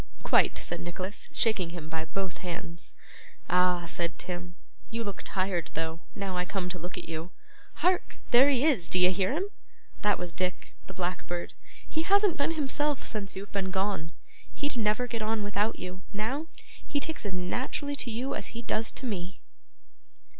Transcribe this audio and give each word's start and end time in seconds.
'Quite,' 0.23 0.57
said 0.57 0.81
Nicholas, 0.81 1.29
shaking 1.31 1.69
him 1.69 1.87
by 1.87 2.05
both 2.05 2.37
hands. 2.37 2.95
'Ah!' 3.51 3.85
said 3.85 4.17
Tim, 4.17 4.55
'you 4.89 5.03
look 5.03 5.21
tired 5.23 5.69
though, 5.75 5.99
now 6.15 6.35
I 6.35 6.43
come 6.43 6.69
to 6.69 6.79
look 6.79 6.97
at 6.97 7.07
you. 7.07 7.29
Hark! 7.85 8.17
there 8.31 8.49
he 8.49 8.65
is, 8.65 8.87
d'ye 8.89 9.11
hear 9.11 9.31
him? 9.33 9.49
That 10.01 10.17
was 10.17 10.33
Dick, 10.33 10.73
the 10.87 10.93
blackbird. 10.95 11.53
He 11.87 12.01
hasn't 12.01 12.35
been 12.37 12.55
himself 12.55 13.05
since 13.05 13.35
you've 13.35 13.51
been 13.51 13.69
gone. 13.69 14.11
He'd 14.51 14.75
never 14.75 15.05
get 15.05 15.21
on 15.21 15.43
without 15.43 15.77
you, 15.77 16.01
now; 16.13 16.47
he 16.83 16.99
takes 16.99 17.23
as 17.23 17.35
naturally 17.35 17.95
to 17.97 18.09
you 18.09 18.33
as 18.33 18.57
he 18.57 18.63
does 18.63 18.89
to 18.93 19.05
me. 19.05 19.39